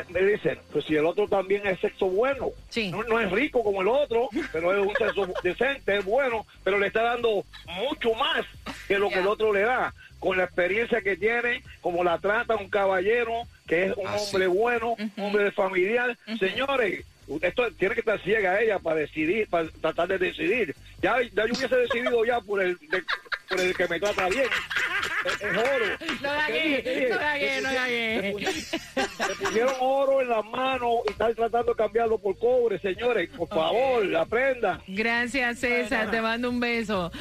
me 0.10 0.22
dicen, 0.22 0.58
pues 0.72 0.86
si 0.86 0.96
el 0.96 1.06
otro 1.06 1.28
también 1.28 1.68
es 1.68 1.78
sexo 1.82 2.06
bueno, 2.08 2.48
Sí. 2.70 2.90
no, 2.92 3.04
no 3.04 3.20
es 3.20 3.30
rico 3.30 3.62
como 3.62 3.82
el 3.82 3.90
otro, 3.90 4.30
pero 4.54 4.72
es 4.74 4.88
un 4.88 4.96
sexo 4.96 5.28
decente, 5.44 5.98
es 5.98 6.06
bueno, 6.06 6.46
pero 6.64 6.80
le 6.80 6.88
está 6.88 7.04
dando 7.04 7.44
mucho 7.68 8.14
más 8.14 8.46
que 8.88 8.98
lo 8.98 9.10
que 9.10 9.20
el 9.20 9.28
otro 9.28 9.52
le 9.52 9.62
da, 9.64 9.94
con 10.22 10.38
la 10.38 10.46
experiencia 10.46 11.02
que 11.02 11.18
tiene, 11.18 11.62
como 11.82 12.02
la 12.06 12.18
trata 12.20 12.56
un 12.56 12.70
caballero, 12.70 13.34
que 13.68 13.88
es 13.88 13.98
un 13.98 14.08
Así. 14.08 14.24
hombre 14.36 14.48
bueno, 14.48 14.96
un 14.98 15.12
hombre 15.18 15.52
familiar. 15.52 16.16
Señores, 16.40 17.04
esto 17.42 17.72
tiene 17.72 17.96
que 17.96 18.02
estar 18.02 18.22
ciega 18.22 18.62
ella 18.62 18.78
para 18.80 18.98
decidir, 18.98 19.48
para 19.50 19.68
tratar 19.82 20.08
de 20.08 20.18
decidir. 20.20 20.76
Ya, 21.02 21.16
ya 21.34 21.46
yo 21.48 21.54
hubiese 21.58 21.76
decidido 21.76 22.24
ya 22.24 22.40
por 22.40 22.62
el, 22.62 22.78
de- 22.78 23.04
por 23.50 23.60
el 23.60 23.76
que 23.76 23.88
me 23.88 24.00
trata 24.00 24.30
bien. 24.30 24.46
Es, 25.26 25.34
es 25.42 25.58
oro. 25.58 25.86
No 26.22 26.30
¿Qué 26.48 26.54
dije? 26.54 26.84
¿Qué 26.84 27.08
gagué, 27.10 27.62
no 27.62 27.72
gagué, 27.74 28.32
no 28.32 28.38
gagué. 28.38 28.56
Le 29.28 29.36
pusieron 29.46 29.74
oro 29.80 30.22
en 30.22 30.30
las 30.30 30.46
manos 30.46 30.92
y 31.08 31.12
están 31.12 31.34
tratando 31.36 31.72
de 31.74 31.78
cambiarlo 31.78 32.18
por 32.20 32.38
cobre, 32.38 32.78
señores. 32.80 33.30
Por 33.36 33.48
favor, 33.48 34.16
aprendan. 34.16 34.82
Gracias, 34.88 35.60
César, 35.60 36.12
te 36.12 36.22
mando 36.22 36.50
un 36.50 36.60
beso. 36.60 37.12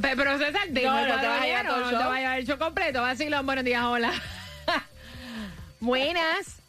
Pero 0.00 0.38
César, 0.38 0.62
dime, 0.68 0.82
No, 0.86 1.06
no 1.06 1.20
te 1.20 1.26
vas 1.26 1.42
a 1.42 1.44
llevar 1.46 1.66
todo 1.66 1.76
el 1.76 1.82
show. 1.90 1.90
te 1.90 1.96
vaya 1.96 2.14
a 2.14 2.18
llevar 2.20 2.38
el 2.38 2.46
show 2.46 2.58
completo. 2.58 3.00
Vacilón, 3.02 3.46
buenos 3.46 3.64
días, 3.64 3.82
hola. 3.84 4.12
Buenas. 5.80 6.60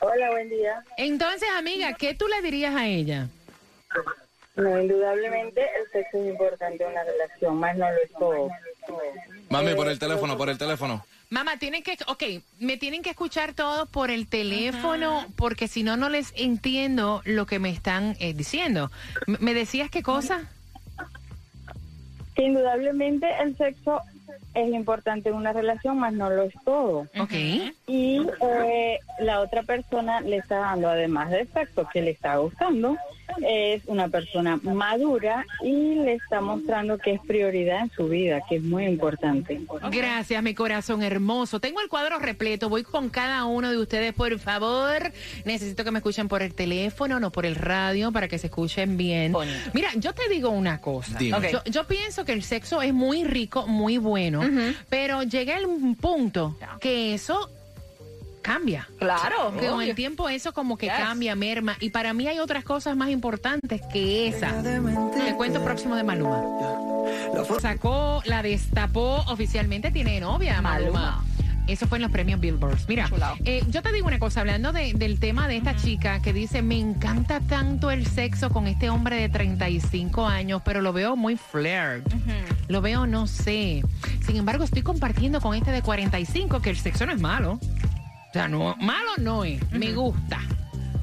Hola, 0.00 0.30
buen 0.30 0.48
día. 0.48 0.82
Entonces, 0.96 1.48
amiga, 1.56 1.92
¿qué 1.94 2.14
tú 2.14 2.26
le 2.28 2.40
dirías 2.42 2.74
a 2.74 2.86
ella? 2.86 3.28
No, 4.56 4.80
indudablemente 4.80 5.60
el 5.62 5.90
sexo 5.92 6.18
es 6.22 6.30
importante 6.30 6.84
en 6.84 6.90
una 6.90 7.04
relación, 7.04 7.58
más 7.58 7.76
no 7.76 7.90
lo 7.90 7.96
es 8.02 8.10
todo. 8.18 8.48
Mami, 9.50 9.74
por 9.74 9.88
el 9.88 9.98
teléfono, 9.98 10.36
por 10.36 10.48
el 10.48 10.58
teléfono. 10.58 11.04
Mamá, 11.28 11.58
tienen 11.58 11.82
que, 11.82 11.96
ok, 12.08 12.22
me 12.58 12.76
tienen 12.76 13.02
que 13.02 13.10
escuchar 13.10 13.52
todo 13.54 13.86
por 13.86 14.10
el 14.10 14.26
teléfono 14.26 15.26
porque 15.36 15.68
si 15.68 15.82
no, 15.82 15.96
no 15.96 16.08
les 16.08 16.32
entiendo 16.34 17.22
lo 17.24 17.46
que 17.46 17.58
me 17.58 17.70
están 17.70 18.16
eh, 18.20 18.32
diciendo. 18.34 18.90
M- 19.26 19.38
¿Me 19.40 19.54
decías 19.54 19.90
qué 19.90 20.02
cosa? 20.02 20.50
Indudablemente 22.42 23.26
el 23.40 23.56
sexo 23.56 24.00
es 24.54 24.72
importante 24.72 25.28
en 25.28 25.36
una 25.36 25.52
relación, 25.52 25.98
más 25.98 26.12
no 26.12 26.30
lo 26.30 26.42
es 26.42 26.54
todo. 26.64 27.06
Ok. 27.18 27.32
Y 27.86 28.26
eh, 28.40 28.98
la 29.20 29.40
otra 29.40 29.62
persona 29.62 30.20
le 30.20 30.36
está 30.36 30.58
dando, 30.58 30.88
además 30.88 31.30
de 31.30 31.46
sexo 31.46 31.86
que 31.92 32.02
le 32.02 32.10
está 32.10 32.36
gustando, 32.36 32.96
es 33.46 33.82
una 33.86 34.08
persona 34.08 34.58
madura 34.62 35.44
y 35.62 35.96
le 35.96 36.14
está 36.14 36.40
mostrando 36.40 36.98
que 36.98 37.12
es 37.12 37.20
prioridad 37.20 37.82
en 37.82 37.90
su 37.90 38.08
vida, 38.08 38.40
que 38.48 38.56
es 38.56 38.62
muy 38.62 38.84
importante. 38.84 39.60
Gracias, 39.90 40.42
mi 40.42 40.54
corazón 40.54 41.02
hermoso. 41.02 41.60
Tengo 41.60 41.80
el 41.80 41.88
cuadro 41.88 42.18
repleto. 42.18 42.68
Voy 42.68 42.82
con 42.82 43.08
cada 43.08 43.44
uno 43.44 43.70
de 43.70 43.78
ustedes, 43.78 44.12
por 44.12 44.38
favor. 44.38 45.12
Necesito 45.44 45.84
que 45.84 45.90
me 45.90 45.98
escuchen 45.98 46.28
por 46.28 46.42
el 46.42 46.54
teléfono, 46.54 47.20
no 47.20 47.30
por 47.30 47.46
el 47.46 47.54
radio, 47.54 48.12
para 48.12 48.28
que 48.28 48.38
se 48.38 48.46
escuchen 48.48 48.96
bien. 48.96 49.32
Bonito. 49.32 49.70
Mira, 49.72 49.90
yo 49.96 50.12
te 50.12 50.28
digo 50.28 50.50
una 50.50 50.80
cosa. 50.80 51.18
Yo, 51.18 51.62
yo 51.64 51.86
pienso 51.86 52.24
que 52.24 52.32
el 52.32 52.42
sexo 52.42 52.82
es 52.82 52.92
muy 52.92 53.24
rico, 53.24 53.66
muy 53.66 53.98
bueno, 53.98 54.42
pero 54.88 55.22
llega 55.22 55.56
el 55.56 55.66
punto 56.00 56.56
que 56.80 57.14
eso 57.14 57.50
cambia. 58.42 58.88
Claro. 58.98 59.52
Que 59.58 59.66
con 59.68 59.82
el 59.82 59.94
tiempo 59.94 60.28
eso 60.28 60.52
como 60.52 60.76
que 60.76 60.86
Yes. 60.86 60.94
cambia, 60.96 61.34
merma. 61.36 61.76
Y 61.80 61.90
para 61.90 62.12
mí 62.12 62.26
hay 62.28 62.38
otras 62.38 62.64
cosas 62.64 62.96
más 62.96 63.10
importantes 63.10 63.80
que 63.92 64.28
esa. 64.28 64.62
Te 64.62 65.34
cuento 65.36 65.62
próximo 65.64 65.94
de 65.96 66.02
Maluma. 66.04 66.42
Sacó, 67.60 68.22
la 68.24 68.42
destapó 68.42 69.24
oficialmente, 69.28 69.90
tiene 69.90 70.20
novia, 70.20 70.60
Maluma. 70.62 71.00
Maluma. 71.00 71.24
Eso 71.66 71.86
fue 71.86 71.98
en 71.98 72.02
los 72.02 72.10
premios 72.10 72.40
Billboard. 72.40 72.78
Mira, 72.88 73.08
eh, 73.44 73.62
yo 73.68 73.80
te 73.80 73.92
digo 73.92 74.08
una 74.08 74.18
cosa, 74.18 74.40
hablando 74.40 74.72
de- 74.72 74.92
del 74.94 75.20
tema 75.20 75.46
de 75.46 75.56
esta 75.56 75.76
chica 75.76 76.20
que 76.20 76.32
dice, 76.32 76.62
me 76.62 76.76
encanta 76.80 77.38
tanto 77.40 77.92
el 77.92 78.06
sexo 78.08 78.50
con 78.50 78.66
este 78.66 78.90
hombre 78.90 79.14
de 79.16 79.28
35 79.28 80.26
años, 80.26 80.62
pero 80.64 80.80
lo 80.80 80.92
veo 80.92 81.14
muy 81.14 81.36
flirt. 81.36 82.04
Lo 82.66 82.80
veo, 82.80 83.06
no 83.06 83.28
sé. 83.28 83.82
Sin 84.26 84.36
embargo, 84.36 84.64
estoy 84.64 84.82
compartiendo 84.82 85.40
con 85.40 85.54
este 85.54 85.70
de 85.70 85.82
45 85.82 86.60
que 86.60 86.70
el 86.70 86.76
sexo 86.76 87.06
no 87.06 87.12
es 87.12 87.20
malo. 87.20 87.60
O 88.30 88.32
sea, 88.32 88.46
no, 88.46 88.76
malo 88.76 89.10
no 89.18 89.44
es, 89.44 89.60
me 89.72 89.92
gusta. 89.92 90.38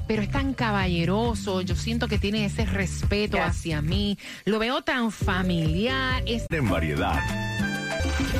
Pero 0.07 0.21
es 0.21 0.31
tan 0.31 0.53
caballeroso, 0.53 1.59
yo 1.59 1.75
siento 1.75 2.07
que 2.07 2.17
tiene 2.17 2.45
ese 2.45 2.65
respeto 2.65 3.37
hacia 3.41 3.81
mí, 3.81 4.17
lo 4.45 4.59
veo 4.59 4.81
tan 4.81 5.11
familiar, 5.11 6.23
es 6.25 6.45
En 6.49 6.69
variedad. 6.69 7.19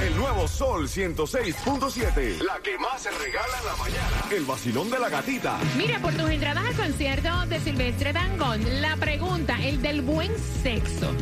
El 0.01 0.15
nuevo 0.15 0.47
Sol 0.47 0.87
106.7. 0.87 2.41
La 2.43 2.59
que 2.63 2.77
más 2.77 3.01
se 3.01 3.11
regala 3.11 3.59
en 3.59 3.65
la 3.65 3.75
mañana. 3.75 4.23
El 4.31 4.45
vacilón 4.45 4.89
de 4.89 4.99
la 4.99 5.09
gatita. 5.09 5.59
Mira, 5.75 5.99
por 5.99 6.13
tus 6.13 6.29
entradas 6.29 6.65
al 6.65 6.75
concierto 6.75 7.45
de 7.47 7.59
Silvestre 7.59 8.13
Dangond, 8.13 8.65
la 8.79 8.95
pregunta, 8.95 9.57
el 9.61 9.81
del 9.81 10.01
buen 10.01 10.31
sexo, 10.63 11.13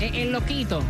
el 0.00 0.32
loquito, 0.32 0.82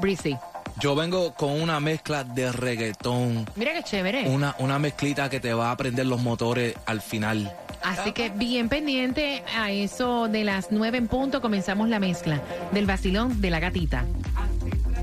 Breezy. 0.00 0.36
Yo 0.80 0.94
vengo 0.94 1.34
con 1.34 1.60
una 1.60 1.80
mezcla 1.80 2.22
de 2.22 2.52
reggaetón. 2.52 3.46
Mira 3.56 3.72
qué 3.72 3.82
chévere. 3.82 4.28
Una, 4.28 4.54
una 4.60 4.78
mezclita 4.78 5.28
que 5.28 5.40
te 5.40 5.52
va 5.52 5.72
a 5.72 5.76
prender 5.76 6.06
los 6.06 6.22
motores 6.22 6.74
al 6.86 7.00
final. 7.00 7.52
Así 7.82 8.12
que 8.12 8.28
bien 8.28 8.68
pendiente 8.68 9.42
a 9.56 9.72
eso 9.72 10.28
de 10.28 10.44
las 10.44 10.68
nueve 10.70 10.98
en 10.98 11.08
punto 11.08 11.40
comenzamos 11.40 11.88
la 11.88 11.98
mezcla 11.98 12.40
del 12.72 12.86
vacilón 12.86 13.40
de 13.40 13.50
la 13.50 13.58
gatita. 13.58 14.04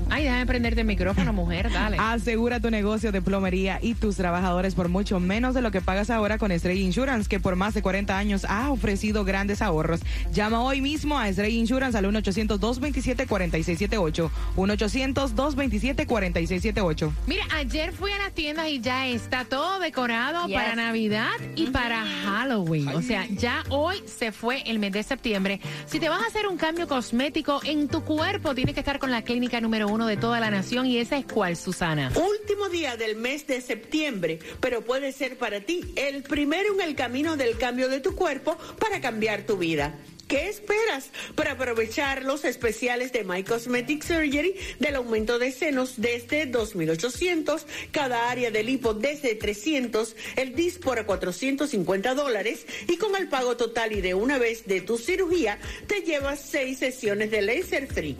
Ay, 0.08 0.22
déjame 0.24 0.46
prenderte 0.46 0.82
el 0.82 0.86
micrófono, 0.86 1.32
mujer, 1.32 1.72
dale. 1.72 1.96
Asegura 1.98 2.60
tu 2.60 2.70
negocio 2.70 3.10
de 3.10 3.20
plomería 3.20 3.80
y 3.82 3.94
tus 3.94 4.14
trabajadores 4.16 4.76
por 4.76 4.88
mucho 4.88 5.18
menos 5.18 5.52
de 5.54 5.62
lo 5.62 5.72
que 5.72 5.80
pagas 5.80 6.10
ahora 6.10 6.38
con 6.38 6.56
Stray 6.56 6.80
Insurance, 6.80 7.28
que 7.28 7.40
por 7.40 7.56
más 7.56 7.74
de 7.74 7.82
40 7.82 8.16
años 8.16 8.46
ha 8.48 8.70
ofrecido 8.70 9.24
grandes 9.24 9.62
ahorros. 9.62 9.98
Llama 10.32 10.62
hoy 10.62 10.80
mismo 10.80 11.18
a 11.18 11.28
Stray 11.32 11.56
Insurance 11.56 11.98
al 11.98 12.04
1-800-227-4678. 12.06 14.30
1-800-227-4678. 14.56 17.10
Mira, 17.26 17.44
ayer 17.56 17.92
fui 17.92 18.12
a 18.12 18.18
las 18.18 18.32
tiendas 18.32 18.68
y 18.68 18.78
ya 18.80 19.08
está 19.08 19.44
todo 19.44 19.80
decorado 19.80 20.48
para 20.48 20.76
Navidad 20.76 21.32
y 21.56 21.66
para 21.66 22.04
Halloween. 22.24 22.86
O 22.88 23.02
sea, 23.02 23.26
ya 23.26 23.64
hoy 23.70 23.96
se 24.06 24.30
fue 24.30 24.62
el 24.66 24.78
mes 24.78 24.92
de 24.92 25.02
septiembre. 25.02 25.60
Si 25.86 25.98
te 25.98 26.08
vas 26.08 26.22
a 26.22 26.26
hacer 26.26 26.46
un 26.46 26.56
cambio 26.56 26.86
cosmético 26.86 27.60
en 27.64 27.88
tu 27.88 28.02
cuerpo, 28.02 28.54
tienes 28.54 28.74
que 28.74 28.80
estar 28.80 29.00
con 29.00 29.10
la 29.10 29.22
clínica 29.22 29.60
número 29.60 29.88
uno 29.88 29.95
de 30.04 30.18
toda 30.18 30.40
la 30.40 30.50
nación 30.50 30.84
y 30.84 30.98
esa 30.98 31.16
es 31.16 31.24
cuál, 31.24 31.56
Susana. 31.56 32.12
Último 32.14 32.68
día 32.68 32.98
del 32.98 33.16
mes 33.16 33.46
de 33.46 33.62
septiembre, 33.62 34.40
pero 34.60 34.82
puede 34.82 35.12
ser 35.12 35.38
para 35.38 35.60
ti 35.60 35.80
el 35.96 36.22
primero 36.22 36.74
en 36.74 36.82
el 36.82 36.94
camino 36.94 37.38
del 37.38 37.56
cambio 37.56 37.88
de 37.88 38.00
tu 38.00 38.14
cuerpo 38.14 38.58
para 38.78 39.00
cambiar 39.00 39.46
tu 39.46 39.56
vida. 39.56 39.94
¿Qué 40.28 40.48
esperas 40.48 41.10
para 41.36 41.52
aprovechar 41.52 42.24
los 42.24 42.44
especiales 42.44 43.12
de 43.12 43.22
My 43.22 43.44
Cosmetic 43.44 44.02
Surgery 44.02 44.56
del 44.80 44.96
aumento 44.96 45.38
de 45.38 45.52
senos 45.52 45.94
desde 45.98 46.50
2.800, 46.50 47.64
cada 47.92 48.28
área 48.28 48.50
del 48.50 48.68
hipo 48.68 48.92
desde 48.92 49.36
300, 49.36 50.16
el 50.34 50.56
DIS 50.56 50.78
por 50.78 51.06
450 51.06 52.14
dólares 52.14 52.66
y 52.88 52.96
con 52.96 53.14
el 53.14 53.28
pago 53.28 53.56
total 53.56 53.92
y 53.92 54.00
de 54.00 54.14
una 54.14 54.38
vez 54.38 54.66
de 54.66 54.80
tu 54.80 54.98
cirugía 54.98 55.60
te 55.86 56.00
llevas 56.00 56.40
seis 56.40 56.78
sesiones 56.78 57.30
de 57.30 57.42
laser 57.42 57.86
free? 57.86 58.16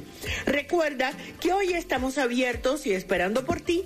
Recuerda 0.47 1.13
que 1.41 1.53
hoy 1.53 1.73
estamos 1.73 2.19
abiertos 2.19 2.87
y 2.87 2.93
esperando 2.93 3.45
por 3.45 3.61
ti. 3.61 3.85